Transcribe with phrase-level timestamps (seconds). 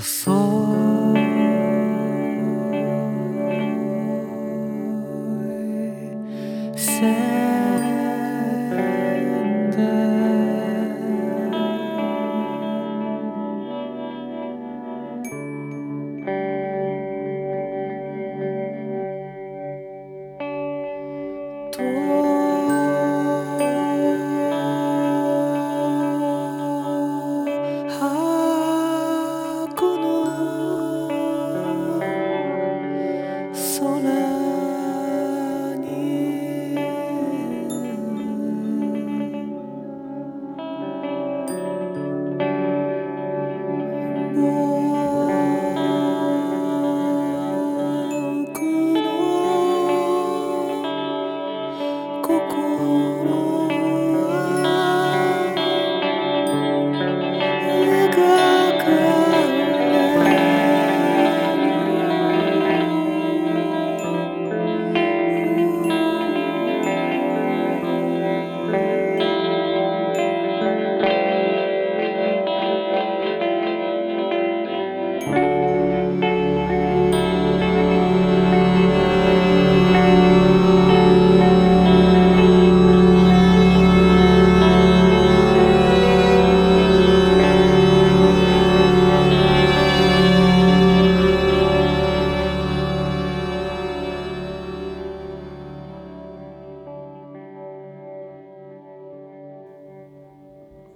[0.00, 0.63] 細